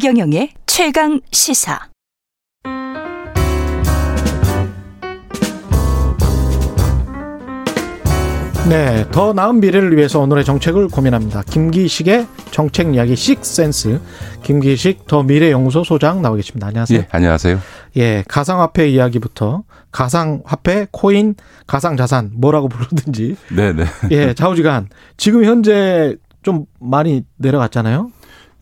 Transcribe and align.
최경영의 0.00 0.50
최강 0.64 1.20
시사. 1.32 1.88
네, 8.68 9.04
더 9.10 9.32
나은 9.32 9.58
미래를 9.58 9.96
위해서 9.96 10.20
오늘의 10.20 10.44
정책을 10.44 10.86
고민합니다. 10.86 11.42
김기식의 11.42 12.28
정책 12.52 12.94
이야기 12.94 13.16
식센스. 13.16 14.00
김기식 14.44 15.08
더 15.08 15.24
미래 15.24 15.50
연구소 15.50 15.82
소장 15.82 16.22
나와 16.22 16.36
계십니다. 16.36 16.68
안녕하세요. 16.68 17.00
예, 17.00 17.08
안녕하세요. 17.10 17.58
예, 17.96 18.22
가상화폐 18.28 18.88
이야기부터 18.90 19.64
가상화폐, 19.90 20.86
코인, 20.92 21.34
가상자산 21.66 22.34
뭐라고 22.36 22.68
부르든지. 22.68 23.34
네, 23.50 23.72
네. 23.72 23.84
예, 24.12 24.32
좌우지간 24.32 24.90
지금 25.16 25.44
현재 25.44 26.14
좀 26.44 26.66
많이 26.78 27.24
내려갔잖아요. 27.36 28.12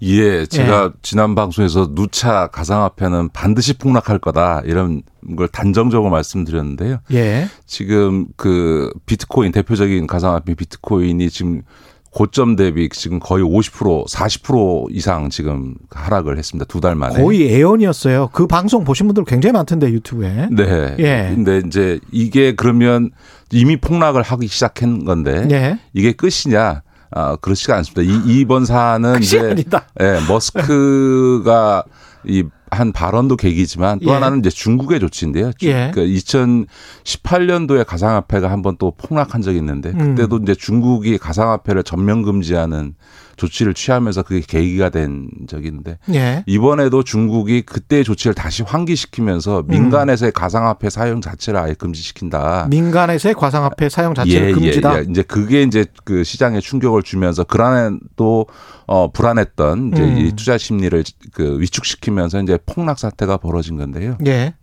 예, 0.03 0.45
제가 0.47 0.85
예. 0.85 0.99
지난 1.03 1.35
방송에서 1.35 1.95
누차 1.95 2.49
가상화폐는 2.49 3.31
반드시 3.31 3.75
폭락할 3.79 4.19
거다 4.19 4.63
이런 4.65 5.03
걸 5.37 5.49
단정적으로 5.49 6.11
말씀드렸는데요. 6.11 6.99
예. 7.13 7.49
지금 7.67 8.27
그 8.37 8.93
비트코인 9.07 9.53
대표적인 9.53 10.07
가상화폐 10.07 10.55
비트코인이 10.55 11.31
지금 11.31 11.63
고점 12.11 12.57
대비 12.57 12.89
지금 12.91 13.21
거의 13.21 13.45
50% 13.45 14.07
40% 14.09 14.87
이상 14.91 15.29
지금 15.29 15.75
하락을 15.91 16.39
했습니다. 16.39 16.65
두 16.67 16.81
달 16.81 16.95
만에. 16.95 17.23
거의 17.23 17.55
애연이었어요. 17.55 18.31
그 18.33 18.47
방송 18.47 18.85
보신 18.85 19.07
분들 19.07 19.25
굉장히 19.25 19.53
많던데 19.53 19.91
유튜브에. 19.91 20.49
네. 20.51 20.97
예. 20.99 21.33
근데 21.35 21.61
이제 21.67 22.01
이게 22.13 22.55
그러면 22.55 23.11
이미 23.53 23.77
폭락을 23.79 24.23
하기 24.23 24.47
시작한 24.47 25.05
건데 25.05 25.47
예. 25.51 25.79
이게 25.93 26.13
끝이냐? 26.13 26.83
아, 27.17 27.37
그렇지가 27.37 27.77
않습니다. 27.77 28.03
이, 28.03 28.41
이번 28.41 28.65
사안은 28.65 29.21
이제 29.25 29.41
아니다. 29.41 29.87
예, 30.01 30.19
머스크가 30.29 31.85
이 32.25 32.45
한 32.71 32.93
발언도 32.93 33.37
계기지만 33.37 34.01
또 34.01 34.11
예. 34.11 34.15
하나는 34.15 34.41
이제 34.41 34.51
중국의 34.51 35.01
조치인데요. 35.01 35.53
예. 35.63 35.93
그 35.95 36.01
2018년도에 36.05 37.87
가상화폐가 37.87 38.51
한번 38.51 38.77
또 38.79 38.93
폭락한 38.97 39.43
적이 39.43 39.59
있는데 39.59 39.91
음. 39.91 40.15
그때도 40.15 40.37
음. 40.37 40.43
이제 40.43 40.55
중국이 40.55 41.19
가상화폐를 41.19 41.85
전면 41.85 42.23
금지하는 42.23 42.95
조치를 43.37 43.75
취하면서 43.75 44.23
그게 44.23 44.43
계기가 44.47 44.91
된 44.91 45.29
적이 45.47 45.69
있는데 45.69 45.99
예. 46.13 46.43
이번에도 46.47 47.03
중국이 47.03 47.63
그때의 47.63 48.05
조치를 48.05 48.35
다시 48.35 48.63
환기시키면서 48.63 49.61
음. 49.61 49.67
민간에서의 49.69 50.33
가상화폐 50.33 50.91
사용 50.91 51.21
자체를 51.21 51.61
아예 51.61 51.75
금지시킨다. 51.75 52.67
민간에서의 52.71 53.35
가상화폐 53.35 53.89
사용 53.89 54.15
자체를 54.15 54.47
예, 54.47 54.51
예 54.51 54.53
금지다. 54.53 54.99
예, 54.99 55.07
이제 55.09 55.23
그게 55.23 55.63
이제 55.63 55.85
그 56.05 56.25
시장에 56.25 56.61
충격을 56.61 57.03
주면서 57.03 57.45
그러한 57.45 58.01
또 58.17 58.47
어, 58.87 59.11
불안했던 59.11 59.93
이제 59.93 60.03
음. 60.03 60.19
이 60.19 60.33
투자 60.33 60.57
심리를 60.57 61.05
그 61.33 61.61
위축시키면서 61.61 62.41
이제 62.43 62.59
폭락 62.65 62.99
사태가 62.99 63.37
벌어진 63.39 63.77
건데요. 63.77 64.17
예. 64.27 64.55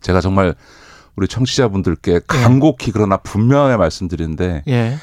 제가 0.00 0.20
정말 0.20 0.54
우리 1.16 1.28
청취자분들께 1.28 2.20
간곡히 2.26 2.90
그러나 2.92 3.16
분명하게 3.16 3.76
말씀드리는데 3.76 4.62
예. 4.68 4.96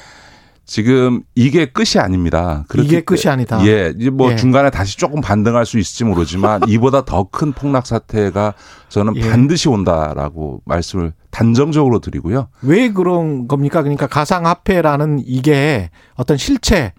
지금 0.70 1.22
이게 1.34 1.66
끝이 1.66 1.98
아닙니다. 2.00 2.64
이게 2.78 3.00
끝이 3.00 3.22
아니다. 3.26 3.60
예, 3.66 3.92
뭐 4.12 4.30
예. 4.30 4.36
중간에 4.36 4.70
다시 4.70 4.96
조금 4.96 5.20
반등할 5.20 5.66
수 5.66 5.80
있을지 5.80 6.04
모르지만 6.04 6.60
이보다 6.70 7.04
더 7.04 7.24
큰 7.28 7.50
폭락 7.50 7.88
사태가 7.88 8.54
저는 8.88 9.16
예. 9.16 9.28
반드시 9.28 9.68
온다라고 9.68 10.62
말씀을 10.64 11.12
단정적으로 11.30 11.98
드리고요. 11.98 12.46
왜 12.62 12.92
그런 12.92 13.48
겁니까? 13.48 13.82
그러니까 13.82 14.06
가상화폐라는 14.06 15.24
이게 15.26 15.90
어떤 16.14 16.36
실체, 16.36 16.92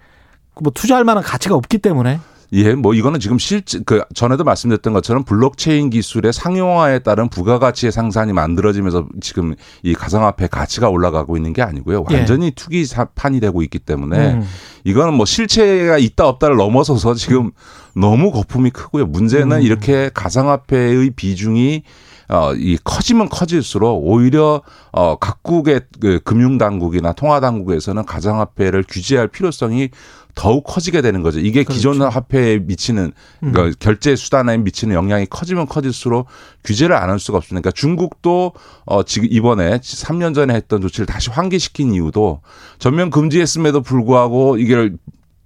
뭐 0.59 0.73
투자할 0.75 1.05
만한 1.05 1.23
가치가 1.23 1.55
없기 1.55 1.77
때문에 1.77 2.19
예, 2.53 2.73
뭐 2.73 2.93
이거는 2.93 3.21
지금 3.21 3.39
실제 3.39 3.79
그 3.85 4.03
전에도 4.13 4.43
말씀드렸던 4.43 4.91
것처럼 4.91 5.23
블록체인 5.23 5.89
기술의 5.89 6.33
상용화에 6.33 6.99
따른 6.99 7.29
부가가치의 7.29 7.93
상산이 7.93 8.33
만들어지면서 8.33 9.07
지금 9.21 9.55
이 9.83 9.93
가상화폐 9.93 10.47
가치가 10.47 10.89
올라가고 10.89 11.37
있는 11.37 11.53
게 11.53 11.61
아니고요. 11.61 12.05
예. 12.11 12.15
완전히 12.15 12.47
예. 12.47 12.51
투기판이 12.51 13.39
되고 13.39 13.61
있기 13.61 13.79
때문에 13.79 14.33
음. 14.33 14.47
이거는 14.83 15.13
뭐 15.13 15.25
실체가 15.25 15.97
있다 15.97 16.27
없다를 16.27 16.57
넘어서서 16.57 17.13
지금 17.13 17.51
너무 17.95 18.31
거품이 18.31 18.71
크고요. 18.71 19.05
문제는 19.05 19.57
음. 19.57 19.61
이렇게 19.61 20.09
가상화폐의 20.13 21.11
비중이 21.11 21.83
어, 22.31 22.53
이 22.55 22.77
커지면 22.83 23.29
커질수록 23.29 24.07
오히려 24.07 24.61
어, 24.91 25.17
각국의 25.17 25.81
그 25.99 26.19
금융 26.23 26.57
당국이나 26.57 27.11
통화 27.13 27.39
당국에서는 27.39 28.05
가상화폐를 28.05 28.85
규제할 28.87 29.27
필요성이 29.27 29.89
더욱 30.33 30.63
커지게 30.63 31.01
되는 31.01 31.23
거죠. 31.23 31.39
이게 31.39 31.63
그렇죠. 31.63 31.91
기존 31.91 32.01
화폐에 32.01 32.59
미치는 32.59 33.11
그러니까 33.41 33.63
음. 33.63 33.73
결제 33.79 34.15
수단에 34.15 34.57
미치는 34.57 34.95
영향이 34.95 35.25
커지면 35.25 35.67
커질수록 35.67 36.27
규제를 36.63 36.95
안 36.95 37.11
할 37.11 37.19
수가 37.19 37.37
없으니까 37.37 37.61
그러니까 37.61 37.71
중국도 37.71 38.53
어 38.85 39.03
지금 39.03 39.27
이번에 39.29 39.79
3년 39.79 40.33
전에 40.33 40.53
했던 40.53 40.81
조치를 40.81 41.05
다시 41.05 41.29
환기시킨 41.29 41.93
이유도 41.93 42.39
전면 42.79 43.09
금지했음에도 43.09 43.81
불구하고 43.81 44.57
이게 44.57 44.91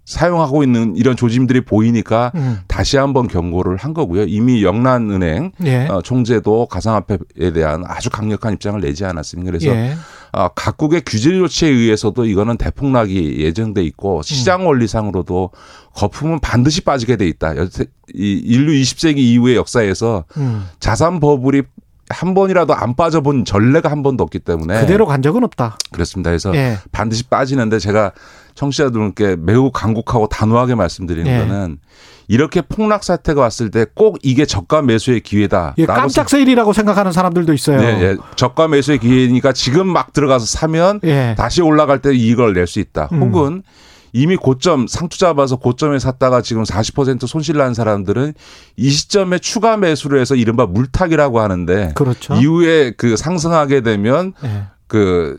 사용하고 0.05 0.63
있는 0.63 0.95
이런 0.95 1.15
조짐들이 1.15 1.61
보이니까 1.61 2.31
음. 2.35 2.59
다시 2.67 2.97
한번 2.97 3.27
경고를 3.27 3.77
한 3.77 3.93
거고요. 3.93 4.23
이미 4.25 4.63
영란은행 4.63 5.51
예. 5.65 5.87
어, 5.87 6.01
총재도 6.01 6.67
가상화폐에 6.67 7.51
대한 7.53 7.83
아주 7.87 8.11
강력한 8.11 8.53
입장을 8.53 8.79
내지 8.79 9.03
않았습니까? 9.03 9.51
그래서 9.51 9.67
예. 9.67 9.95
어, 10.31 10.49
각국의 10.49 11.01
규제 11.05 11.31
조치에 11.31 11.69
의해서도 11.69 12.25
이거는 12.25 12.57
대폭락이 12.57 13.37
예정돼 13.39 13.83
있고 13.83 14.21
시장 14.21 14.61
음. 14.61 14.67
원리상으로도 14.67 15.49
거품은 15.95 16.39
반드시 16.39 16.81
빠지게 16.81 17.15
돼 17.15 17.27
있다. 17.27 17.53
이 17.53 17.67
인류 18.13 18.73
20세기 18.73 19.17
이후의 19.17 19.55
역사에서 19.55 20.25
음. 20.37 20.67
자산 20.79 21.19
버블이 21.19 21.63
한 22.09 22.35
번이라도 22.35 22.75
안 22.75 22.95
빠져본 22.95 23.45
전례가 23.45 23.89
한 23.89 24.03
번도 24.03 24.23
없기 24.23 24.39
때문에 24.39 24.81
그대로 24.81 25.07
간 25.07 25.23
적은 25.23 25.43
없다. 25.43 25.77
그렇습니다. 25.91 26.29
그래서 26.29 26.55
예. 26.55 26.77
반드시 26.91 27.23
빠지는데 27.23 27.79
제가 27.79 28.11
청취자들께 28.55 29.35
매우 29.39 29.71
간곡하고 29.71 30.27
단호하게 30.27 30.75
말씀드리는 30.75 31.31
예. 31.31 31.37
거는 31.39 31.77
이렇게 32.27 32.61
폭락 32.61 33.03
사태가 33.03 33.39
왔을 33.39 33.69
때 33.69 33.85
꼭 33.93 34.17
이게 34.23 34.45
저가 34.45 34.81
매수의 34.81 35.19
기회다. 35.21 35.75
예, 35.77 35.85
깜짝 35.85 36.27
세일이라고 36.29 36.73
생각하는 36.73 37.11
사람들도 37.11 37.53
있어요. 37.53 37.79
네, 37.79 38.01
예, 38.01 38.17
저가 38.35 38.67
매수의 38.67 38.97
기회니까 38.99 39.53
지금 39.53 39.87
막 39.87 40.11
들어가서 40.13 40.45
사면 40.45 40.99
예. 41.03 41.35
다시 41.37 41.61
올라갈 41.61 41.99
때 42.01 42.13
이익을 42.15 42.53
낼 42.53 42.65
수 42.65 42.79
있다. 42.79 43.09
음. 43.11 43.21
혹은 43.21 43.63
이미 44.11 44.37
고점 44.37 44.87
상투 44.87 45.19
잡아서 45.19 45.57
고점에 45.57 45.99
샀다가 45.99 46.41
지금 46.41 46.63
40% 46.63 47.27
손실 47.27 47.57
난 47.57 47.73
사람들은 47.73 48.33
이 48.77 48.89
시점에 48.89 49.37
추가 49.39 49.75
매수를 49.77 50.19
해서 50.21 50.35
이른바 50.35 50.65
물타기라고 50.65 51.41
하는데 51.41 51.91
그렇죠. 51.95 52.33
이후에 52.35 52.91
그 52.91 53.17
상승하게 53.17 53.81
되면 53.81 54.33
네. 54.41 54.63
그 54.87 55.37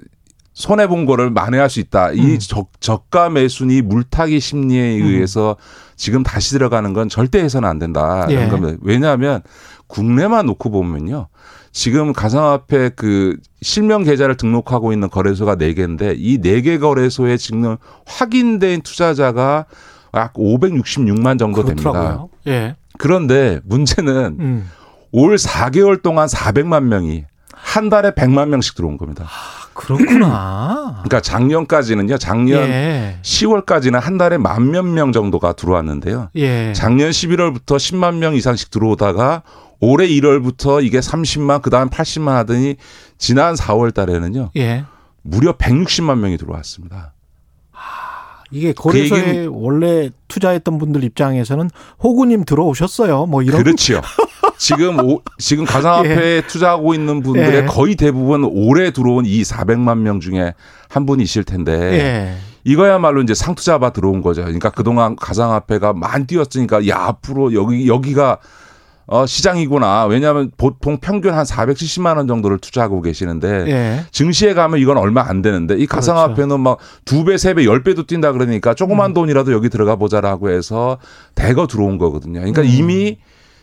손해 0.56 0.86
본 0.86 1.04
거를 1.04 1.28
만회할 1.30 1.68
수 1.68 1.80
있다. 1.80 2.12
이 2.12 2.20
음. 2.20 2.38
저, 2.40 2.64
저가 2.80 3.28
매수니 3.28 3.82
물타기 3.82 4.40
심리에 4.40 4.98
음. 4.98 5.06
의해서 5.06 5.56
지금 5.96 6.22
다시 6.22 6.52
들어가는 6.52 6.94
건 6.94 7.10
절대 7.10 7.40
해서는 7.40 7.68
안 7.68 7.78
된다. 7.78 8.26
예. 8.30 8.48
겁니다. 8.48 8.78
왜냐하면 8.80 9.42
국내만 9.86 10.46
놓고 10.46 10.70
보면요. 10.70 11.28
지금 11.72 12.14
가상화폐 12.14 12.88
그 12.96 13.36
실명 13.60 14.02
계좌를 14.02 14.38
등록하고 14.38 14.94
있는 14.94 15.10
거래소가 15.10 15.56
4개인데 15.56 16.14
이 16.16 16.38
4개 16.38 16.80
거래소에 16.80 17.36
지금 17.36 17.76
확인된 18.06 18.80
투자자가 18.80 19.66
약 20.14 20.32
566만 20.32 21.38
정도 21.38 21.64
그렇더라고요. 21.64 22.02
됩니다. 22.02 22.26
예. 22.46 22.76
그런데 22.96 23.60
문제는 23.64 24.36
음. 24.40 24.70
올 25.12 25.36
4개월 25.36 26.02
동안 26.02 26.28
400만 26.28 26.84
명이 26.84 27.24
한 27.52 27.90
달에 27.90 28.12
100만 28.12 28.48
명씩 28.48 28.74
들어온 28.74 28.96
겁니다. 28.96 29.24
아, 29.26 29.65
그렇구나. 29.76 31.02
그러니까 31.06 31.20
작년까지는요. 31.20 32.18
작년 32.18 32.68
예. 32.68 33.18
10월까지는 33.22 34.00
한 34.00 34.18
달에 34.18 34.38
만 34.38 34.70
몇 34.70 34.84
명 34.84 35.12
정도가 35.12 35.52
들어왔는데요. 35.52 36.30
예. 36.36 36.72
작년 36.74 37.10
11월부터 37.10 37.76
10만 37.76 38.16
명 38.16 38.34
이상씩 38.34 38.70
들어오다가 38.70 39.42
올해 39.80 40.08
1월부터 40.08 40.82
이게 40.84 40.98
30만 41.00 41.60
그다음 41.62 41.90
80만 41.90 42.28
하더니 42.32 42.76
지난 43.18 43.54
4월 43.54 43.92
달에는요. 43.94 44.50
예. 44.56 44.84
무려 45.22 45.52
160만 45.56 46.18
명이 46.18 46.38
들어왔습니다. 46.38 47.12
이게 48.52 48.72
그 48.72 48.82
거래소에 48.84 49.46
그 49.46 49.50
원래 49.52 50.08
투자했던 50.28 50.78
분들 50.78 51.02
입장에서는 51.02 51.68
호구님 52.02 52.44
들어오셨어요. 52.44 53.26
뭐 53.26 53.42
이런 53.42 53.62
그렇죠. 53.62 54.00
지금 54.58 54.98
오, 55.00 55.20
지금 55.38 55.64
가상화폐에 55.64 56.36
예. 56.36 56.42
투자하고 56.46 56.94
있는 56.94 57.22
분들의 57.22 57.62
예. 57.62 57.64
거의 57.66 57.94
대부분 57.96 58.44
올해 58.44 58.90
들어온 58.90 59.26
이 59.26 59.42
400만 59.42 59.98
명 59.98 60.20
중에 60.20 60.54
한 60.88 61.06
분이실 61.06 61.44
텐데 61.44 61.72
예. 61.72 62.36
이거야말로 62.64 63.22
이제 63.22 63.34
상투자바 63.34 63.90
들어온 63.90 64.22
거죠. 64.22 64.42
그러니까 64.42 64.70
그동안 64.70 65.14
가상화폐가 65.16 65.92
많이 65.92 66.26
뛰었으니까 66.26 66.88
야 66.88 66.96
앞으로 66.98 67.54
여기 67.54 67.86
여기가 67.88 68.38
어, 69.08 69.24
시장이구나. 69.24 70.06
왜냐하면 70.06 70.50
보통 70.56 70.98
평균 70.98 71.32
한 71.32 71.44
470만 71.44 72.16
원 72.16 72.26
정도를 72.26 72.58
투자하고 72.58 73.02
계시는데 73.02 73.64
예. 73.68 74.04
증시에 74.10 74.52
가면 74.52 74.80
이건 74.80 74.98
얼마 74.98 75.22
안 75.28 75.42
되는데 75.42 75.76
이 75.76 75.86
가상화폐는 75.86 76.58
막 76.58 76.78
두 77.04 77.24
배, 77.24 77.38
세 77.38 77.54
배, 77.54 77.64
열 77.64 77.84
배도 77.84 78.06
뛴다 78.06 78.32
그러니까 78.32 78.74
조그만 78.74 79.14
돈이라도 79.14 79.52
여기 79.52 79.68
들어가 79.68 79.94
보자라고 79.94 80.50
해서 80.50 80.98
대거 81.36 81.68
들어온 81.68 81.98
거거든요. 81.98 82.40
그러니까 82.40 82.62
음. 82.62 82.66
이미 82.66 83.18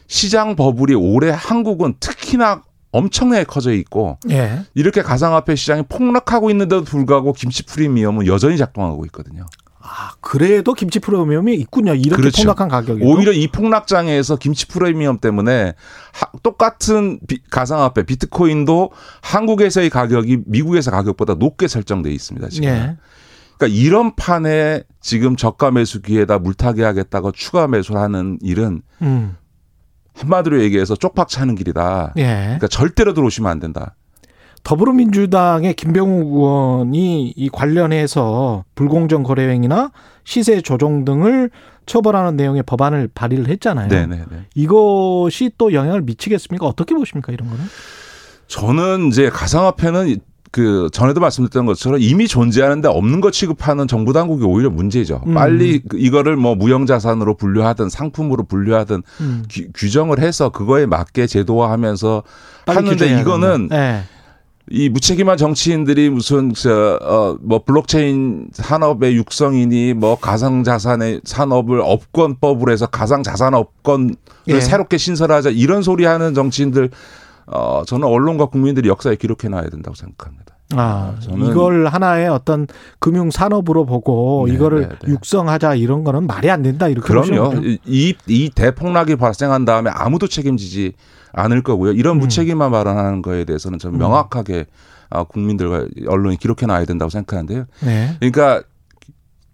시장 0.08 0.56
버블이 0.56 0.96
올해 0.96 1.32
한국은 1.32 1.96
특히나 2.00 2.62
엄청나게 2.92 3.46
커져 3.46 3.74
있고 3.74 4.18
예. 4.30 4.62
이렇게 4.76 5.02
가상화폐 5.02 5.56
시장이 5.56 5.84
폭락하고 5.90 6.50
있는데도 6.52 6.84
불구하고 6.84 7.34
김치 7.34 7.64
프리미엄은 7.64 8.28
여전히 8.28 8.58
작동하고 8.58 9.06
있거든요. 9.06 9.46
아, 9.86 10.12
그래도 10.22 10.74
김치 10.74 11.00
프리미엄이 11.00 11.56
있군요. 11.56 11.94
이렇게 11.96 12.16
그렇죠. 12.16 12.44
폭락한 12.44 12.70
가격이. 12.70 13.04
오히려 13.04 13.34
이 13.34 13.48
폭락장에서 13.48 14.38
김치 14.38 14.66
프리미엄 14.68 15.18
때문에 15.18 15.74
하- 16.14 16.28
똑같은 16.42 17.20
비- 17.28 17.42
가상화폐 17.50 18.04
비트코인도 18.04 18.92
한국에서의 19.22 19.90
가격이 19.90 20.44
미국에서 20.46 20.90
가격보다 20.92 21.34
높게 21.34 21.68
설정돼 21.68 22.12
있습니다. 22.12 22.48
지금. 22.50 22.70
예. 22.70 22.98
그러니까 23.58 23.78
이런 23.78 24.16
판에 24.16 24.84
지금 25.02 25.36
저가 25.36 25.72
매수 25.72 26.02
기회다 26.02 26.40
물타기 26.40 26.82
하겠다고 26.82 27.32
추가 27.34 27.68
매수를 27.68 28.00
하는 28.00 28.38
일은 28.42 28.84
음. 29.02 29.36
한마디로 30.24 30.62
얘기해서 30.62 30.96
쪽박 30.96 31.28
차는 31.30 31.56
길이다. 31.56 32.14
예. 32.18 32.24
그러니까 32.24 32.68
절대로 32.68 33.14
들어오시면 33.14 33.50
안 33.52 33.60
된다. 33.60 33.96
더불어민주당의 34.64 35.74
김병욱 35.74 36.36
의원이 36.36 37.34
이 37.36 37.50
관련해서 37.50 38.64
불공정 38.76 39.24
거래 39.24 39.50
행위나 39.50 39.92
시세 40.24 40.62
조정 40.62 41.04
등을 41.04 41.50
처벌하는 41.86 42.38
내용의 42.38 42.64
법안을 42.64 43.10
발의를 43.14 43.50
했잖아요. 43.50 43.90
네네네. 43.90 44.26
이것이 44.56 45.52
또 45.58 45.74
영향을 45.74 46.02
미치겠습니까? 46.04 46.66
어떻게 46.66 46.96
보십니까? 46.96 47.34
이런 47.34 47.50
거는? 47.50 47.66
저는 48.48 49.08
이제 49.10 49.30
가상화폐는 49.30 50.18
그 50.54 50.88
전에도 50.94 51.20
말씀드렸던 51.20 51.66
것처럼 51.66 52.00
이미 52.00 52.28
존재하는데 52.28 52.88
없는 52.88 53.22
것 53.22 53.34
취급하는 53.34 53.88
정부 53.88 54.14
당국이 54.14 54.46
오히려 54.46 54.70
문제죠. 54.70 55.24
음. 55.26 55.34
빨리 55.34 55.80
그 55.80 55.98
이거를 55.98 56.36
뭐 56.36 56.54
무형자산으로 56.54 57.38
분류하든 57.38 57.90
상품으로 57.90 58.44
분류하든 58.44 59.02
음. 59.22 59.46
규, 59.50 59.64
규정을 59.74 60.20
해서 60.20 60.50
그거에 60.50 60.86
맞게 60.86 61.26
제도화하면서 61.26 62.24
하는데 62.68 63.20
이거는. 63.20 63.70
예. 63.72 64.04
이 64.70 64.88
무책임한 64.88 65.36
정치인들이 65.36 66.10
무슨 66.10 66.54
저어뭐 66.54 67.64
블록체인 67.66 68.48
산업의 68.54 69.18
육성이니 69.18 69.94
뭐 69.94 70.18
가상 70.18 70.64
자산의 70.64 71.20
산업을 71.26 71.82
업권법으로 71.82 72.72
해서 72.72 72.86
가상 72.86 73.24
자산 73.24 73.56
업권을 73.56 74.16
예. 74.48 74.62
새롭게 74.62 74.98
신설하자 74.98 75.50
이런 75.50 75.82
소리 75.82 76.06
하는 76.06 76.34
정치인들 76.34 76.92
어 77.48 77.84
저는 77.86 78.08
언론과 78.08 78.46
국민들이 78.48 78.90
역사에 78.90 79.16
기록해 79.16 79.50
놔야 79.50 79.70
된다고 79.70 79.96
생각합니다. 79.96 80.56
아, 80.76 81.16
저는- 81.20 81.50
이걸 81.52 81.86
하나의 81.88 82.30
어떤 82.30 82.68
금융 83.00 83.30
산업으로 83.30 83.86
보고 83.86 84.46
네, 84.48 84.54
이거를 84.56 84.90
네, 84.90 84.96
네. 85.04 85.12
육성하자 85.12 85.76
이런 85.76 86.04
거는 86.04 86.26
말이 86.26 86.50
안 86.50 86.64
된다 86.64 86.88
이렇게 86.88 87.06
그럼요. 87.08 87.54
이, 87.86 88.16
이 88.28 88.50
대폭락이 88.50 89.18
발생한 89.18 89.66
다음에 89.66 89.92
아무도 89.94 90.28
책임지지 90.28 90.94
않을 91.34 91.62
거고요. 91.64 91.92
이런 91.92 92.18
음. 92.18 92.20
무책임한 92.22 92.72
발언하는 92.72 93.22
거에 93.22 93.44
대해서는 93.44 93.78
저는 93.78 94.00
명확하게 94.00 94.66
아, 95.10 95.24
국민들과 95.24 95.86
언론이 96.08 96.38
기록해 96.38 96.66
놔야 96.66 96.86
된다고 96.86 97.10
생각하는데요. 97.10 97.66
네. 97.82 98.16
그러니까 98.20 98.64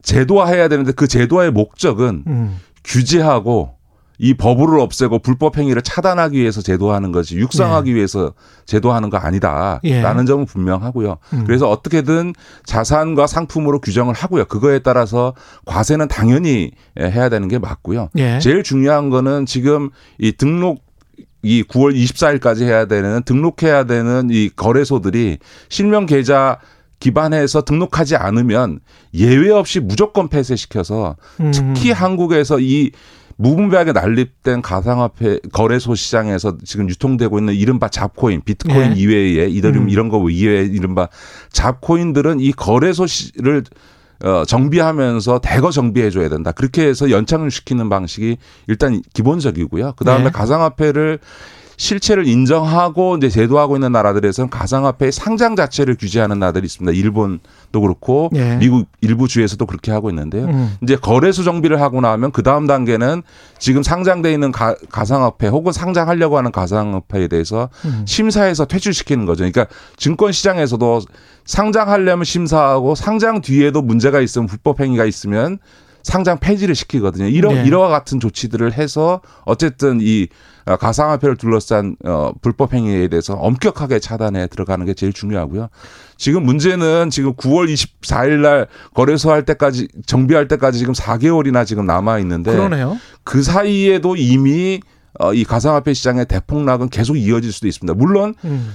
제도화해야 0.04 0.70
되는데 0.70 0.94
그 0.94 1.08
제도화의 1.08 1.52
목적은 1.52 2.24
음. 2.28 2.60
규제하고 2.86 3.76
이 4.22 4.34
버블을 4.34 4.80
없애고 4.82 5.20
불법 5.20 5.58
행위를 5.58 5.82
차단하기 5.82 6.38
위해서 6.38 6.62
제도하는 6.62 7.14
거지 7.14 7.38
육성하기 7.38 7.96
위해서 7.96 8.34
제도하는 8.66 9.10
거 9.10 9.18
아니다라는 9.18 9.80
예. 9.86 10.26
점은 10.28 10.46
분명하고요. 10.46 11.18
음. 11.34 11.44
그래서 11.46 11.70
어떻게든 11.70 12.34
자산과 12.66 13.28
상품으로 13.28 13.80
규정을 13.80 14.14
하고요. 14.14 14.46
그거에 14.46 14.80
따라서 14.80 15.34
과세는 15.66 16.10
당연히 16.10 16.72
해야 17.00 17.30
되는 17.30 17.48
게 17.48 17.60
맞고요. 17.60 18.10
예. 18.18 18.40
제일 18.40 18.62
중요한 18.62 19.10
거는 19.10 19.46
지금 19.46 19.90
이 20.18 20.34
등록 20.34 20.84
이 21.42 21.64
9월 21.64 21.96
24일까지 21.96 22.64
해야 22.64 22.86
되는 22.86 23.24
등록해야 23.24 23.86
되는 23.86 24.28
이 24.30 24.50
거래소들이 24.54 25.38
실명 25.70 26.06
계좌 26.06 26.60
기반해서 27.00 27.62
등록하지 27.62 28.18
않으면 28.18 28.82
예외 29.14 29.50
없이 29.50 29.80
무조건 29.80 30.28
폐쇄시켜서 30.28 31.16
음. 31.40 31.52
특히 31.52 31.92
한국에서 31.92 32.60
이 32.60 32.92
무분별하게 33.40 33.94
난립된 33.94 34.62
가상화폐 34.62 35.40
거래소 35.54 35.96
시장에서 35.96 36.58
지금 36.66 36.90
유통되고 36.90 37.40
있는 37.40 37.54
이른바 37.54 37.88
잡코인, 37.88 38.42
비트코인 38.44 38.98
예. 38.98 39.00
이외에 39.00 39.48
이더리움 39.48 39.86
음. 39.86 39.90
이런 39.90 40.10
거 40.10 40.30
이외에 40.30 40.66
이른바 40.66 41.08
잡코인들은 41.54 42.42
이 42.42 42.52
거래소를 42.52 43.64
어, 44.26 44.44
정비하면서 44.46 45.40
대거 45.40 45.72
정비해 45.72 46.10
줘야 46.10 46.28
된다. 46.28 46.52
그렇게 46.52 46.86
해서 46.86 47.10
연착을 47.10 47.50
시키는 47.50 47.88
방식이 47.88 48.36
일단 48.68 49.02
기본적이고요. 49.14 49.94
그 49.96 50.04
다음에 50.04 50.26
네. 50.26 50.32
가상화폐를 50.32 51.20
실체를 51.80 52.28
인정하고 52.28 53.16
이제 53.16 53.30
제도하고 53.30 53.78
있는 53.78 53.94
나라들에서는 53.94 54.50
가상화폐의 54.50 55.14
상장 55.14 55.56
자체를 55.56 55.96
규제하는 55.96 56.38
나라들이 56.38 56.66
있습니다. 56.66 56.92
일본도 56.92 57.82
그렇고 57.82 58.30
예. 58.36 58.58
미국 58.58 58.90
일부 59.00 59.30
주에서도 59.30 59.66
그렇게 59.66 59.90
하고 59.90 60.10
있는데요. 60.10 60.46
음. 60.46 60.76
이제 60.84 60.98
거래소 60.98 61.44
정비를 61.44 61.82
하고 61.82 62.02
나면 62.02 62.34
그 62.34 62.44
다음 62.44 62.68
단계는 62.68 63.24
지금 63.60 63.82
상장돼 63.82 64.34
있는 64.34 64.52
가, 64.52 64.76
가상화폐 64.90 65.48
혹은 65.48 65.72
상장하려고 65.72 66.38
하는 66.38 66.52
가상화폐에 66.52 67.30
대해서 67.30 67.70
음. 67.86 68.04
심사해서 68.06 68.66
퇴출시키는 68.66 69.26
거죠. 69.26 69.50
그러니까 69.50 69.68
증권 69.96 70.34
시장에서도 70.34 71.00
상장하려면 71.46 72.26
심사하고 72.26 72.94
상장 72.94 73.40
뒤에도 73.40 73.82
문제가 73.82 74.20
있으면 74.20 74.48
불법 74.48 74.82
행위가 74.82 75.06
있으면 75.06 75.60
상장 76.10 76.40
폐지를 76.40 76.76
시키거든요. 76.76 77.28
이런 77.28 77.54
네. 77.56 77.66
이와 77.68 77.88
같은 77.88 78.20
조치들을 78.20 78.74
해서 78.74 79.22
어쨌든 79.46 80.00
이 80.02 80.28
어, 80.66 80.76
가상화폐를 80.76 81.36
둘러싼 81.38 81.96
어, 82.04 82.32
불법 82.42 82.74
행위에 82.74 83.08
대해서 83.08 83.34
엄격하게 83.36 84.00
차단해 84.00 84.48
들어가는 84.48 84.86
게 84.86 84.94
제일 84.94 85.14
중요하고요. 85.14 85.70
지금 86.18 86.44
문제는 86.44 87.10
지금 87.10 87.34
9월 87.34 87.72
24일 87.72 88.42
날 88.42 88.68
거래소 88.94 89.32
할 89.32 89.46
때까지 89.46 89.88
정비할 90.06 90.48
때까지 90.48 90.78
지금 90.80 90.94
4개월이나 90.94 91.66
지금 91.66 91.86
남아 91.86 92.20
있는데 92.20 92.52
그러네요. 92.52 92.98
그 93.24 93.42
사이에도 93.42 94.16
이미 94.16 94.82
어, 95.20 95.34
이 95.34 95.44
가상화폐 95.44 95.94
시장의 95.94 96.26
대폭락은 96.26 96.90
계속 96.90 97.18
이어질 97.18 97.52
수도 97.52 97.68
있습니다. 97.68 97.94
물론 97.96 98.36
음. 98.46 98.74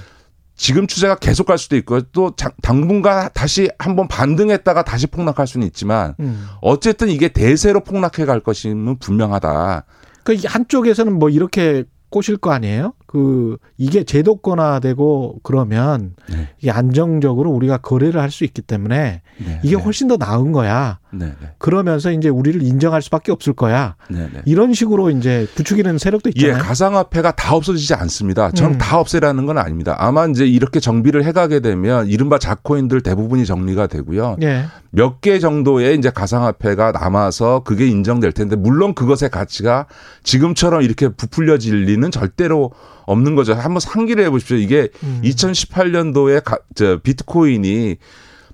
지금 0.55 0.87
추세가 0.87 1.15
계속 1.15 1.45
갈 1.47 1.57
수도 1.57 1.75
있고 1.75 2.01
또 2.13 2.35
장- 2.35 2.51
당분간 2.61 3.29
다시 3.33 3.69
한번 3.77 4.07
반등했다가 4.07 4.83
다시 4.83 5.05
폭락할 5.07 5.47
수는 5.47 5.67
있지만 5.67 6.15
음. 6.19 6.47
어쨌든 6.61 7.09
이게 7.09 7.27
대세로 7.27 7.81
폭락해 7.81 8.25
갈 8.25 8.39
것임은 8.39 8.97
분명하다. 8.99 9.85
그 10.23 10.37
한쪽에서는 10.45 11.19
뭐 11.19 11.29
이렇게 11.29 11.83
꼬실 12.09 12.37
거 12.37 12.51
아니에요? 12.51 12.93
그 13.05 13.57
이게 13.77 14.03
제도권화되고 14.03 15.39
그러면 15.43 16.15
네. 16.29 16.49
이게 16.59 16.71
안정적으로 16.71 17.51
우리가 17.51 17.77
거래를 17.77 18.21
할 18.21 18.31
수 18.31 18.43
있기 18.45 18.61
때문에 18.61 19.21
네, 19.45 19.59
이게 19.63 19.75
네. 19.75 19.81
훨씬 19.81 20.07
더 20.07 20.15
나은 20.17 20.51
거야. 20.53 20.99
네, 21.17 21.33
네, 21.39 21.47
그러면서 21.57 22.11
이제 22.11 22.29
우리를 22.29 22.61
인정할 22.61 23.01
수밖에 23.01 23.31
없을 23.31 23.53
거야. 23.53 23.95
네, 24.09 24.29
네. 24.33 24.41
이런 24.45 24.73
식으로 24.73 25.09
이제 25.09 25.47
부추기는 25.55 25.97
세력도 25.97 26.29
예, 26.29 26.31
있잖아요. 26.35 26.63
가상화폐가 26.63 27.31
다 27.31 27.55
없어지지 27.55 27.93
않습니다. 27.93 28.51
저는 28.51 28.73
음. 28.73 28.77
다 28.77 28.99
없애라는 28.99 29.45
건 29.45 29.57
아닙니다. 29.57 29.95
아마 29.97 30.25
이제 30.25 30.45
이렇게 30.45 30.79
정비를 30.79 31.23
해가게 31.23 31.59
되면 31.61 32.07
이른바 32.07 32.37
자코인들 32.37 33.01
대부분이 33.01 33.45
정리가 33.45 33.87
되고요. 33.87 34.37
예. 34.43 34.65
몇개 34.91 35.39
정도의 35.39 35.97
이제 35.97 36.09
가상화폐가 36.09 36.91
남아서 36.91 37.63
그게 37.63 37.87
인정될 37.87 38.31
텐데 38.31 38.55
물론 38.55 38.93
그것의 38.93 39.29
가치가 39.29 39.87
지금처럼 40.23 40.81
이렇게 40.81 41.09
부풀려질 41.09 41.83
리는 41.83 42.11
절대로 42.11 42.71
없는 43.05 43.35
거죠. 43.35 43.53
한번 43.53 43.79
상기를 43.79 44.23
해보십시오. 44.25 44.57
이게 44.57 44.89
음. 45.03 45.21
2018년도에 45.23 46.43
가, 46.43 46.57
저 46.75 46.99
비트코인이 47.03 47.97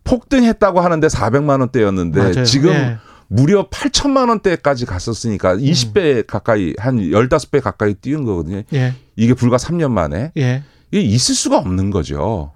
폭등했다고 0.03 0.79
하는데 0.81 1.07
400만 1.07 1.59
원대였는데 1.61 2.19
맞아요. 2.19 2.43
지금 2.43 2.71
예. 2.71 2.97
무려 3.27 3.69
8천만 3.69 4.29
원대까지 4.29 4.85
갔었으니까 4.85 5.53
음. 5.53 5.59
20배 5.59 6.25
가까이 6.27 6.73
한 6.77 6.97
15배 6.97 7.61
가까이 7.61 7.93
뛰는 7.93 8.25
거거든요. 8.25 8.63
예. 8.73 8.93
이게 9.15 9.33
불과 9.33 9.57
3년 9.57 9.91
만에 9.91 10.31
예. 10.37 10.63
이게 10.91 11.01
있을 11.01 11.35
수가 11.35 11.57
없는 11.59 11.91
거죠. 11.91 12.51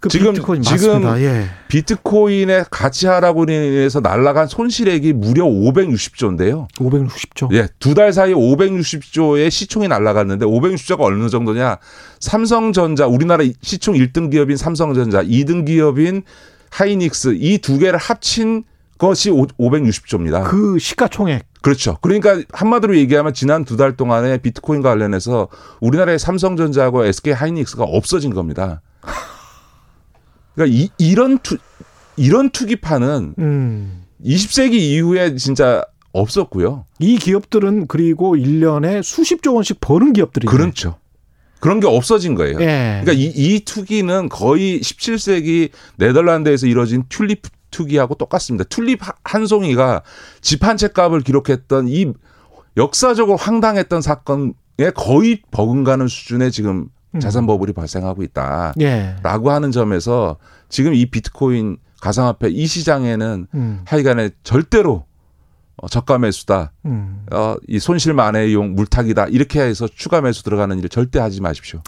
그 0.00 0.08
지금- 0.08 0.32
비트코인 0.32 0.62
지금. 0.62 1.02
예. 1.18 1.46
비트코인의 1.66 2.66
가치 2.70 3.08
하락으로 3.08 3.52
인해서 3.52 3.98
날라간 4.00 4.46
손실액이 4.46 5.12
무려 5.12 5.44
560조인데요. 5.44 6.68
560조. 6.76 7.52
예, 7.52 7.66
두 7.80 7.94
달 7.94 8.12
사이에 8.12 8.32
560조의 8.32 9.50
시총이 9.50 9.88
날라갔는데 9.88 10.46
560조가 10.46 11.00
어느 11.00 11.28
정도냐? 11.28 11.78
삼성전자 12.20 13.06
우리나라 13.08 13.42
시총 13.60 13.96
1등 13.96 14.30
기업인 14.30 14.56
삼성전자, 14.56 15.20
2등 15.24 15.66
기업인 15.66 16.22
하이닉스 16.70 17.36
이 17.40 17.58
두 17.58 17.78
개를 17.78 17.98
합친 17.98 18.64
것이 18.98 19.30
560조입니다. 19.30 20.44
그 20.44 20.78
시가총액. 20.78 21.46
그렇죠. 21.62 21.98
그러니까 22.00 22.40
한마디로 22.52 22.96
얘기하면 22.96 23.34
지난 23.34 23.64
두 23.64 23.76
달 23.76 23.96
동안에 23.96 24.38
비트코인과 24.38 24.88
관련해서 24.90 25.48
우리나라의 25.80 26.18
삼성전자하고 26.18 27.04
SK 27.04 27.32
하이닉스가 27.32 27.84
없어진 27.84 28.32
겁니다. 28.34 28.80
그러니까 30.54 30.76
이, 30.76 30.88
이런 30.98 31.38
투 31.38 31.56
이런 32.16 32.50
투기판은 32.50 33.34
음. 33.38 34.02
20세기 34.24 34.72
이후에 34.74 35.36
진짜 35.36 35.84
없었고요. 36.12 36.84
이 36.98 37.16
기업들은 37.18 37.86
그리고 37.86 38.34
1년에 38.36 39.02
수십조 39.02 39.54
원씩 39.54 39.78
버는 39.80 40.12
기업들이죠. 40.14 40.50
그렇죠. 40.50 40.98
그런 41.60 41.80
게 41.80 41.86
없어진 41.86 42.34
거예요. 42.34 42.60
예. 42.60 43.00
그러니까 43.02 43.12
이, 43.12 43.24
이 43.34 43.60
투기는 43.64 44.28
거의 44.28 44.80
17세기 44.80 45.70
네덜란드에서 45.96 46.66
이뤄진 46.66 47.04
튤립 47.08 47.42
투기하고 47.70 48.14
똑같습니다. 48.14 48.64
튤립 48.64 49.00
한 49.24 49.46
송이가 49.46 50.02
집 50.40 50.64
한 50.64 50.76
채 50.76 50.88
값을 50.88 51.20
기록했던 51.22 51.88
이 51.88 52.12
역사적으로 52.76 53.36
황당했던 53.36 54.00
사건에 54.02 54.52
거의 54.94 55.42
버금가는 55.50 56.06
수준의 56.06 56.52
지금 56.52 56.88
음. 57.14 57.20
자산 57.20 57.46
버블이 57.46 57.72
발생하고 57.72 58.22
있다라고 58.22 58.80
예. 58.80 59.16
하는 59.24 59.72
점에서 59.72 60.36
지금 60.68 60.94
이 60.94 61.06
비트코인 61.06 61.78
가상화폐 62.00 62.48
이 62.50 62.66
시장에는 62.66 63.46
음. 63.54 63.80
하여간에 63.84 64.30
절대로 64.44 65.04
어, 65.78 65.88
저가 65.88 66.18
매수다, 66.18 66.72
음. 66.86 67.24
어, 67.32 67.56
이 67.66 67.78
손실 67.78 68.12
만회용 68.12 68.74
물타기다 68.74 69.26
이렇게 69.28 69.60
해서 69.60 69.88
추가 69.88 70.20
매수 70.20 70.42
들어가는 70.42 70.76
일을 70.78 70.88
절대 70.88 71.18
하지 71.18 71.40
마십시오. 71.40 71.82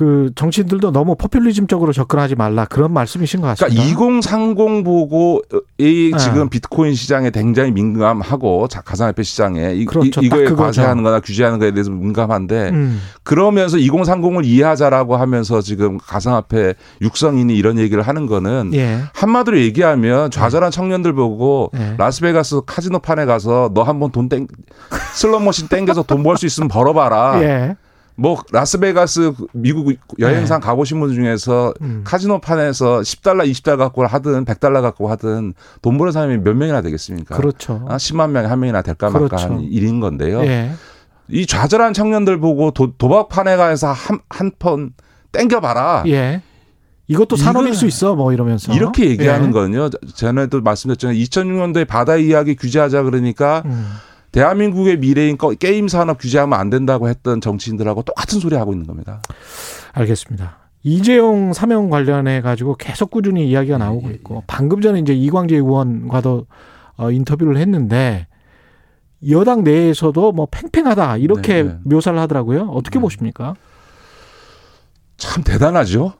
그 0.00 0.30
정치인들도 0.34 0.92
너무 0.92 1.14
포퓰리즘적으로 1.14 1.92
접근하지 1.92 2.34
말라 2.34 2.64
그런 2.64 2.90
말씀이신 2.94 3.42
것 3.42 3.48
같습니다. 3.48 3.74
그러니까 3.82 3.92
2030 3.92 4.82
보고 4.82 5.42
이 5.76 6.10
네. 6.10 6.18
지금 6.18 6.48
비트코인 6.48 6.94
시장에 6.94 7.28
굉장히 7.30 7.70
민감하고 7.70 8.66
자- 8.68 8.80
가상화폐 8.80 9.22
시장에 9.22 9.74
이, 9.74 9.84
그렇죠. 9.84 10.22
거에. 10.22 10.46
과세하는 10.46 11.02
거나 11.02 11.20
규제하는 11.20 11.58
거에 11.58 11.72
대해서 11.72 11.90
민감한데 11.90 12.70
음. 12.70 12.98
그러면서 13.24 13.76
2030을 13.76 14.46
이해하자라고 14.46 15.16
하면서 15.16 15.60
지금 15.60 15.98
가상화폐 15.98 16.72
육성인이 17.02 17.54
이런 17.54 17.78
얘기를 17.78 18.02
하는 18.02 18.24
거는 18.26 18.70
예. 18.72 19.00
한마디로 19.12 19.58
얘기하면 19.60 20.30
좌절한 20.30 20.70
청년들 20.70 21.12
보고 21.12 21.70
예. 21.76 21.96
라스베가스 21.98 22.62
카지노판에 22.64 23.26
가서 23.26 23.70
너 23.74 23.82
한번 23.82 24.12
돈 24.12 24.30
땡, 24.30 24.46
슬롯머신 25.16 25.68
땡겨서 25.68 26.04
돈 26.04 26.22
벌 26.22 26.38
수 26.38 26.46
있으면 26.46 26.68
벌어봐라. 26.68 27.42
예. 27.42 27.76
뭐 28.20 28.42
라스베가스 28.52 29.32
미국 29.54 29.94
여행상 30.18 30.60
가보신 30.60 31.00
분 31.00 31.14
중에서 31.14 31.72
네. 31.80 31.86
음. 31.86 32.00
카지노 32.04 32.42
판에서 32.42 33.00
10달러, 33.00 33.50
20달러 33.50 33.78
갖고 33.78 34.06
하든 34.06 34.44
100달러 34.44 34.82
갖고 34.82 35.08
하든 35.08 35.54
돈 35.80 35.96
버는 35.96 36.12
사람이 36.12 36.36
몇 36.38 36.54
명이나 36.54 36.82
되겠습니까? 36.82 37.34
그렇죠. 37.34 37.86
아, 37.88 37.96
10만 37.96 38.28
명에 38.28 38.46
한 38.46 38.60
명이나 38.60 38.82
될까 38.82 39.08
말까 39.08 39.28
그렇죠. 39.28 39.46
하는 39.46 39.62
일인 39.62 40.00
건데요. 40.00 40.42
예. 40.42 40.70
이 41.28 41.46
좌절한 41.46 41.94
청년들 41.94 42.40
보고 42.40 42.72
도, 42.72 42.92
도박판에 42.92 43.56
가서 43.56 43.90
한, 43.92 44.18
한번 44.28 44.92
땡겨봐라. 45.32 46.04
예. 46.08 46.42
이것도 47.08 47.36
산업일 47.36 47.74
수 47.74 47.86
있어 47.86 48.14
뭐 48.14 48.34
이러면서 48.34 48.74
이렇게 48.74 49.08
얘기하는 49.08 49.48
예. 49.48 49.52
건요. 49.52 49.88
전에도 50.14 50.60
말씀드렸잖아요. 50.60 51.18
2006년도에 51.24 51.86
바다 51.88 52.16
이야기 52.16 52.54
규제하자 52.54 53.02
그러니까 53.04 53.62
음. 53.64 53.94
대한민국의 54.32 54.98
미래인 54.98 55.36
거- 55.36 55.50
게임 55.50 55.88
산업 55.88 56.18
규제하면 56.20 56.58
안 56.58 56.70
된다고 56.70 57.08
했던 57.08 57.40
정치인들하고 57.40 58.02
똑같은 58.02 58.38
소리 58.40 58.56
하고 58.56 58.72
있는 58.72 58.86
겁니다. 58.86 59.22
알겠습니다. 59.92 60.58
이재용 60.82 61.52
사명 61.52 61.90
관련해 61.90 62.40
가지고 62.40 62.74
계속 62.76 63.10
꾸준히 63.10 63.48
이야기가 63.50 63.74
예, 63.74 63.78
나오고 63.78 64.10
있고 64.10 64.44
방금 64.46 64.80
전에 64.80 65.00
이제 65.00 65.12
이광재 65.12 65.56
의원과도 65.56 66.46
어, 66.96 67.10
인터뷰를 67.10 67.56
했는데 67.58 68.26
여당 69.28 69.62
내에서도 69.64 70.32
뭐 70.32 70.46
팽팽하다 70.50 71.18
이렇게 71.18 71.62
네, 71.62 71.62
네. 71.64 71.78
묘사를 71.84 72.18
하더라고요. 72.18 72.68
어떻게 72.70 72.98
네. 72.98 73.02
보십니까? 73.02 73.54
참 75.20 75.44
대단하죠. 75.44 76.14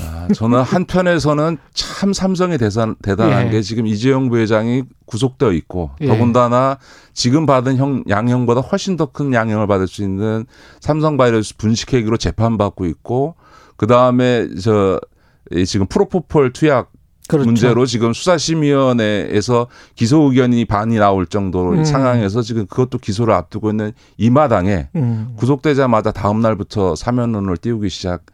아, 0.00 0.28
저는 0.34 0.60
한편에서는 0.62 1.58
참 1.72 2.12
삼성의 2.12 2.58
대단, 2.58 2.96
대단한 3.02 3.46
예. 3.46 3.50
게 3.50 3.62
지금 3.62 3.86
이재용 3.86 4.28
부회장이 4.28 4.82
구속되어 5.06 5.52
있고 5.52 5.90
예. 6.00 6.06
더군다나 6.08 6.78
지금 7.14 7.46
받은 7.46 7.76
형, 7.76 8.02
양형보다 8.08 8.62
훨씬 8.62 8.96
더 8.96 9.06
큰 9.06 9.32
양형을 9.32 9.66
받을 9.66 9.86
수 9.86 10.02
있는 10.02 10.46
삼성 10.80 11.16
바이러스 11.16 11.56
분식회계로 11.56 12.16
재판받고 12.16 12.86
있고 12.86 13.36
그 13.76 13.86
다음에 13.86 14.48
저이 14.56 15.64
지금 15.66 15.86
프로포폴 15.86 16.52
투약 16.52 16.90
그렇죠. 17.28 17.46
문제로 17.46 17.86
지금 17.86 18.12
수사심의위원회에서 18.12 19.66
기소 19.94 20.22
의견이 20.22 20.64
반이 20.64 20.96
나올 20.96 21.26
정도 21.26 21.70
음. 21.70 21.84
상황에서 21.84 22.40
지금 22.42 22.66
그것도 22.66 22.98
기소를 22.98 23.34
앞두고 23.34 23.70
있는 23.70 23.92
이 24.16 24.30
마당에 24.30 24.88
음. 24.94 25.34
구속되자마자 25.36 26.12
다음 26.12 26.40
날부터 26.40 26.94
사면론을 26.96 27.56
띄우기 27.56 27.88
시작 27.88 28.26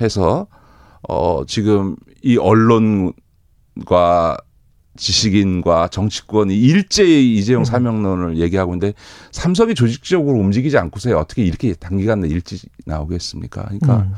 해서 0.00 0.46
어 1.08 1.44
지금 1.46 1.96
이 2.22 2.36
언론과 2.36 4.36
지식인과 4.96 5.88
정치권이 5.88 6.54
일제히 6.54 7.36
이재용 7.36 7.62
음. 7.62 7.64
사면론을 7.64 8.38
얘기하고 8.38 8.74
있는데 8.74 8.94
삼성이 9.32 9.74
조직적으로 9.74 10.38
움직이지 10.38 10.76
않고서 10.76 11.16
어떻게 11.16 11.42
이렇게 11.42 11.72
단기간 11.74 12.20
내에 12.20 12.30
일찍 12.30 12.60
나오겠습니까? 12.84 13.64
그러니까 13.64 13.96
음. 13.98 14.12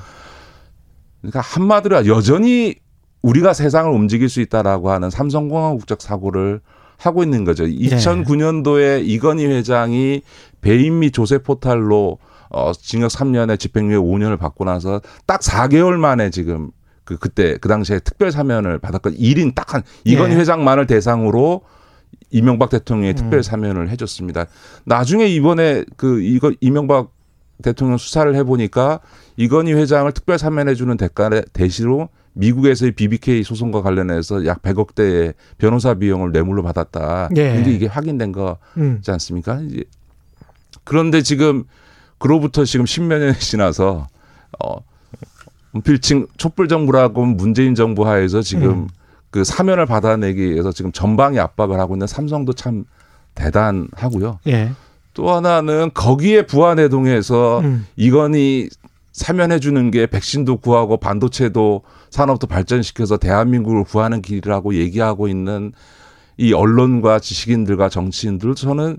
그러니까 1.21 1.41
한마디로 1.41 2.07
여전히 2.07 2.75
우리가 3.23 3.55
세상을 3.55 3.93
움직일 3.93 4.29
수 4.29 4.41
있다라고 4.41 4.91
하는 4.91 5.09
삼성공화국적 5.09 6.03
사고를 6.03 6.61
하고 6.99 7.23
있는 7.23 7.45
거죠. 7.45 7.65
2009년도에 7.65 9.05
이건희 9.05 9.47
회장이 9.47 10.23
배임 10.61 11.01
및 11.01 11.13
조세 11.13 11.39
포탈로 11.39 12.19
어 12.53 12.73
징역 12.73 13.11
3년에 13.11 13.59
집행유예 13.59 13.97
5년을 13.97 14.39
받고 14.39 14.65
나서 14.65 15.01
딱 15.27 15.41
4개월 15.41 15.95
만에 15.97 16.31
지금 16.31 16.71
그 17.05 17.17
그때 17.19 17.57
그 17.59 17.69
당시에 17.69 17.99
특별 18.01 18.31
사면을 18.31 18.79
받았거든요. 18.79 19.19
1인 19.19 19.55
딱 19.55 19.75
한 19.75 19.83
이건희 20.05 20.35
예. 20.35 20.41
회장만을 20.41 20.87
대상으로 20.87 21.63
이명박 22.31 22.71
대통령이 22.71 23.13
음. 23.13 23.17
특별 23.17 23.43
사면을 23.43 23.89
해줬습니다. 23.91 24.47
나중에 24.85 25.27
이번에 25.27 25.85
그 25.97 26.21
이거 26.21 26.53
이명박 26.61 27.11
대통령 27.63 27.97
수사를 27.97 28.35
해보니까 28.35 29.01
이건희 29.37 29.73
회장을 29.73 30.11
특별 30.13 30.39
사면해주는 30.39 30.97
대가 30.97 31.31
대시로 31.53 32.09
미국에서의 32.35 32.93
BBK 32.93 33.45
소송과 33.45 33.83
관련해서 33.83 34.47
약 34.47 34.63
100억 34.63 34.95
대의 34.95 35.35
변호사 35.59 35.95
비용을 35.95 36.33
뇌물로 36.33 36.63
받았다. 36.63 37.29
예. 37.37 37.63
이게 37.67 37.87
확인된 37.87 38.33
거지 38.33 38.59
음. 38.79 39.01
않습니까? 39.07 39.61
이제 39.61 39.85
그런데 40.85 41.23
지금 41.23 41.65
그로부터 42.23 42.65
지금 42.65 42.87
십몇 42.87 43.19
년이 43.21 43.41
지나서 43.41 44.07
어 44.63 44.77
필칭 45.83 46.29
촛불 46.37 46.69
정부라고 46.69 47.27
문재인 47.27 47.75
정부 47.75 48.07
하에서 48.07 48.43
지금 48.43 48.71
음. 48.71 48.89
그 49.31 49.43
사면을 49.43 49.87
받아내기 49.87 50.53
위해서 50.53 50.71
지금 50.71 50.93
전방위 50.93 51.41
압박을 51.41 51.81
하고 51.81 51.97
있는 51.97 52.07
삼성도 52.07 52.53
참 52.53 52.85
대단하고요. 53.35 54.39
예. 54.47 54.71
또 55.15 55.33
하나는 55.33 55.91
거기에 55.95 56.47
부안해동해서 56.47 57.59
음. 57.59 57.87
이건희 57.97 58.69
사면해 59.11 59.59
주는 59.59 59.91
게 59.91 60.07
백신도 60.07 60.59
구하고 60.59 60.99
반도체도 60.99 61.83
산업도 62.11 62.47
발전시켜서 62.47 63.17
대한민국을 63.17 63.83
구하는 63.83 64.23
길이라고 64.23 64.77
얘기하고 64.77 65.27
있는 65.27 65.73
이 66.37 66.53
언론과 66.53 67.19
지식인들과 67.19 67.89
정치인들 67.89 68.55
저는 68.55 68.99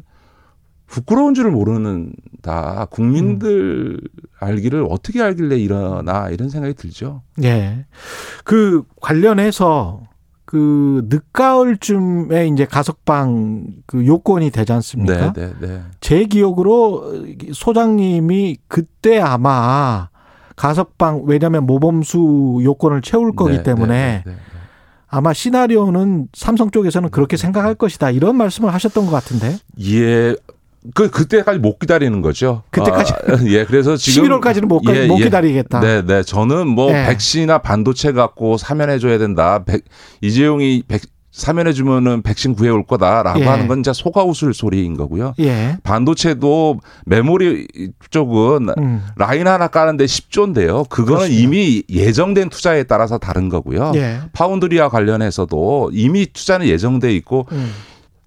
부끄러운 0.93 1.33
줄을 1.33 1.49
모르는다. 1.49 2.85
국민들 2.91 3.99
알기를 4.39 4.85
어떻게 4.87 5.23
알길래 5.23 5.57
이러나 5.57 6.29
이런 6.29 6.49
생각이 6.49 6.75
들죠. 6.75 7.23
예. 7.41 7.87
그 8.43 8.83
관련해서 9.01 10.01
그 10.45 11.03
늦가을쯤에 11.09 12.45
이제 12.45 12.65
가석방 12.65 13.65
그 13.87 14.05
요건이 14.05 14.51
되지 14.51 14.71
않습니까? 14.71 15.33
네, 15.33 15.47
네, 15.47 15.67
네. 15.67 15.81
제 15.99 16.25
기억으로 16.25 17.25
소장님이 17.53 18.57
그때 18.67 19.19
아마 19.19 20.09
가석방 20.55 21.23
왜냐하면 21.25 21.65
모범수 21.65 22.59
요건을 22.61 23.01
채울 23.01 23.35
거기 23.35 23.57
네, 23.57 23.63
때문에 23.63 23.95
네, 23.97 24.23
네, 24.27 24.31
네. 24.31 24.37
아마 25.07 25.33
시나리오는 25.33 26.27
삼성 26.33 26.69
쪽에서는 26.69 27.09
그렇게 27.09 27.35
생각할 27.35 27.73
것이다 27.73 28.11
이런 28.11 28.35
말씀을 28.35 28.71
하셨던 28.71 29.07
것 29.07 29.11
같은데 29.11 29.57
예. 29.81 30.35
그 30.93 31.09
그때까지 31.09 31.59
못 31.59 31.79
기다리는 31.79 32.21
거죠. 32.21 32.63
그때까지? 32.69 33.13
아, 33.13 33.17
예. 33.45 33.65
그래서 33.65 33.95
지금 33.95 34.27
11월까지는 34.27 34.65
못, 34.65 34.81
예, 34.89 35.07
못 35.07 35.19
예. 35.19 35.25
기다리겠다. 35.25 35.79
네, 35.79 36.05
네. 36.05 36.23
저는 36.23 36.67
뭐 36.67 36.91
네. 36.91 37.07
백신이나 37.07 37.59
반도체 37.59 38.11
갖고 38.11 38.57
사면해 38.57 38.99
줘야 38.99 39.17
된다. 39.17 39.63
백, 39.63 39.83
이재용이 40.21 40.83
백, 40.87 41.01
사면해 41.33 41.73
주면은 41.73 42.21
백신 42.21 42.53
구해 42.53 42.69
올 42.69 42.85
거다라고 42.85 43.39
예. 43.39 43.45
하는 43.45 43.67
건 43.67 43.77
진짜 43.77 43.91
소가 43.91 44.23
웃을 44.23 44.53
소리인 44.53 44.95
거고요. 44.95 45.33
예. 45.39 45.77
반도체도 45.83 46.79
메모리 47.05 47.67
쪽은 48.11 48.69
음. 48.77 49.03
라인 49.15 49.47
하나 49.47 49.67
까는데 49.67 50.05
10조인데요. 50.05 50.87
그거는 50.89 51.17
그렇습니다. 51.17 51.41
이미 51.41 51.83
예정된 51.89 52.49
투자에 52.49 52.83
따라서 52.83 53.17
다른 53.17 53.49
거고요. 53.49 53.93
예. 53.95 54.19
파운드리와 54.33 54.89
관련해서도 54.89 55.89
이미 55.93 56.27
투자는 56.31 56.67
예정돼 56.67 57.15
있고 57.15 57.47
음. 57.51 57.71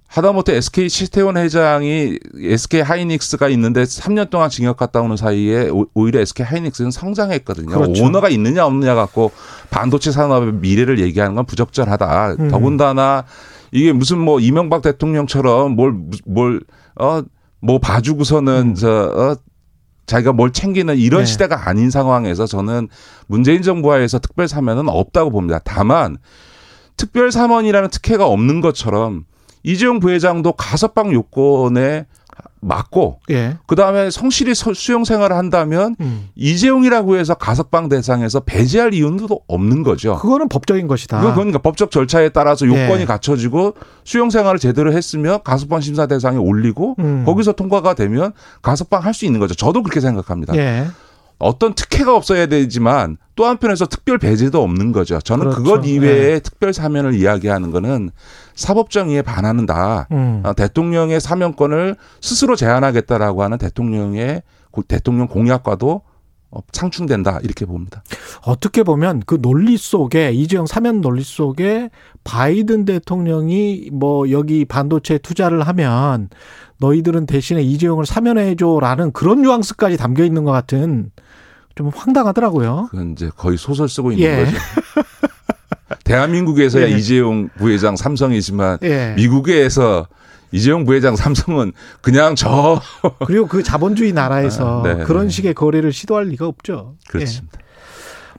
하다못해 0.09 0.55
SK 0.57 0.89
시태원 0.89 1.37
회장이 1.37 2.19
SK 2.41 2.81
하이닉스가 2.81 3.49
있는데 3.51 3.83
3년 3.83 4.31
동안 4.31 4.49
징역 4.51 4.77
갔다 4.77 5.01
오는 5.01 5.17
사이에 5.17 5.69
오- 5.69 5.87
오히려 5.95 6.21
SK 6.21 6.47
하이닉스는 6.47 6.91
성장했거든요. 6.91 7.69
그렇죠. 7.79 8.05
오너가 8.05 8.29
있느냐 8.29 8.65
없느냐 8.67 8.95
갖고 8.95 9.33
반도체 9.71 10.13
산업의 10.13 10.55
미래를 10.55 11.01
얘기하는 11.01 11.35
건 11.35 11.45
부적절하다. 11.45 12.37
음. 12.39 12.49
더군다나 12.49 13.25
이게 13.73 13.93
무슨 13.93 14.19
뭐 14.19 14.39
이명박 14.41 14.83
대통령처럼 14.83 15.75
뭘 15.77 15.93
뭘 16.27 16.61
어 16.99 17.23
뭐 17.61 17.79
봐주고서는 17.79 18.75
저 18.75 18.89
어, 18.91 19.37
자기가 20.05 20.33
뭘 20.33 20.53
챙기는 20.53 20.95
이런 20.97 21.23
네. 21.23 21.27
시대가 21.27 21.69
아닌 21.69 21.91
상황에서 21.91 22.47
저는 22.47 22.89
문재인 23.27 23.63
정부하에서 23.63 24.19
특별 24.21 24.47
사면은 24.47 24.89
없다고 24.89 25.31
봅니다. 25.31 25.59
다만 25.65 26.17
특별 26.97 27.33
사면이라는 27.33 27.89
특혜가 27.91 28.27
없는 28.27 28.61
것처럼 28.61 29.25
이재용 29.67 29.99
부회장도 30.01 30.53
가석방 30.53 31.13
요건에 31.13 32.07
맞고 32.61 33.21
예. 33.31 33.57
그 33.67 33.75
다음에 33.77 34.11
성실히 34.11 34.55
서- 34.55 34.73
수용 34.75 35.05
생활을 35.05 35.37
한다면 35.37 35.95
음. 36.01 36.29
이재용이라고 36.37 37.17
해서 37.17 37.35
가석방 37.35 37.89
대상에서 37.89 38.41
배제할 38.41 38.95
이유는 38.95 39.27
또 39.27 39.41
없는 39.47 39.83
거죠. 39.83 40.17
그거는 40.19 40.49
법적인 40.49 40.87
것이다. 40.87 41.19
그건 41.21 41.35
그러니까 41.35 41.59
법적 41.59 41.91
절차에 41.91 42.31
따라서 42.31 42.67
요건이 42.67 43.03
예. 43.03 43.05
갖춰지고 43.05 43.75
수용 44.05 44.31
생활을 44.31 44.59
제대로 44.59 44.93
했으면 44.93 45.41
가석방 45.45 45.81
심사 45.81 46.07
대상에 46.07 46.39
올리고 46.39 46.97
음. 46.99 47.25
거기서 47.27 47.53
통과가 47.53 47.95
되면 47.95 48.33
가석방 48.63 49.05
할 49.05 49.13
수 49.15 49.25
있는 49.27 49.41
거죠. 49.41 49.55
저도 49.55 49.83
그렇게 49.83 50.01
생각합니다. 50.01 50.55
예. 50.57 50.87
어떤 51.39 51.75
특혜가 51.75 52.15
없어야 52.17 52.47
되지만 52.47 53.19
또 53.35 53.45
한편에서 53.45 53.87
특별 53.87 54.17
배제도 54.19 54.63
없는 54.63 54.93
거죠. 54.93 55.21
저는 55.21 55.45
그렇죠. 55.51 55.63
그것 55.63 55.87
이외에 55.87 56.39
특별 56.41 56.73
사면을 56.73 57.15
이야기하는 57.15 57.71
거는 57.71 58.11
사법 58.55 58.91
정의에 58.91 59.21
반하는다. 59.23 60.09
음. 60.13 60.43
어, 60.45 60.55
대통령의 60.55 61.21
사면권을 61.21 61.97
스스로 62.23 62.57
제한하겠다라고 62.57 63.43
하는 63.43 63.59
대통령의 63.59 64.43
고- 64.71 64.83
대통령 64.83 65.27
공약과도 65.29 66.03
어, 66.51 66.61
상충된다 66.73 67.41
이렇게 67.43 67.67
봅니다. 67.67 68.03
어떻게 68.45 68.83
보면 68.83 69.23
그 69.27 69.41
논리 69.41 69.77
속에 69.77 70.33
이재용 70.33 70.67
사면 70.67 71.01
논리 71.01 71.23
속에 71.23 71.91
바이든 72.25 72.85
대통령이 72.85 73.91
뭐 73.93 74.31
여기 74.31 74.65
반도체 74.65 75.19
투자를 75.19 75.67
하면 75.67 76.29
너희들은 76.79 77.27
대신에 77.27 77.63
이재용을 77.63 78.07
사면해줘라는 78.07 79.13
그런 79.13 79.43
뉘앙스까지 79.43 79.97
담겨 79.97 80.25
있는 80.25 80.45
것 80.45 80.53
같은 80.53 81.11
좀 81.75 81.91
황당하더라고요. 81.95 82.89
그건 82.91 83.13
이제 83.13 83.31
거의 83.37 83.59
소설 83.59 83.89
쓰고 83.89 84.13
있는 84.13 84.27
예. 84.27 84.45
거죠. 84.45 84.57
대한민국에서야 86.05 86.91
예. 86.91 86.97
이재용 86.97 87.49
부회장 87.59 87.97
삼성이지만 87.97 88.79
예. 88.83 89.15
미국에서 89.17 90.07
이재용 90.53 90.85
부회장 90.85 91.17
삼성은 91.17 91.73
그냥 92.01 92.35
저 92.35 92.81
그리고 93.27 93.47
그 93.47 93.63
자본주의 93.63 94.13
나라에서 94.13 94.81
아, 94.81 94.83
네. 94.83 95.05
그런 95.05 95.29
식의 95.29 95.55
거래를 95.55 95.93
시도할 95.93 96.27
리가 96.27 96.47
없죠. 96.47 96.95
예. 97.07 97.11
그렇습니다. 97.11 97.59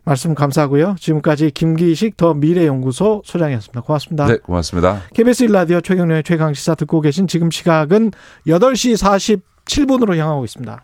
말씀 0.07 0.33
감사하고요. 0.33 0.95
지금까지 0.99 1.51
김기식 1.51 2.15
더 2.15 2.33
미래연구소 2.33 3.23
소장이었습니다. 3.25 3.81
고맙습니다. 3.81 4.25
네, 4.27 4.37
고맙습니다. 4.37 5.01
KBS 5.13 5.47
1라디오 5.47 5.83
최경련의 5.83 6.23
최강 6.23 6.53
시사 6.53 6.75
듣고 6.75 7.01
계신 7.01 7.27
지금 7.27 7.51
시각은 7.51 8.11
8시 8.47 9.41
47분으로 9.65 10.15
향하고 10.15 10.45
있습니다. 10.45 10.81